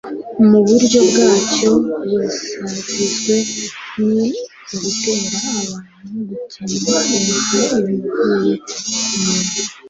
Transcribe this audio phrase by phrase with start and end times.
[0.49, 1.71] mu buryo bwacyo
[2.59, 3.35] busarizwe
[4.07, 4.27] ni
[4.73, 8.51] ugutera abantu gukerensa bivuye
[9.15, 9.51] inyuma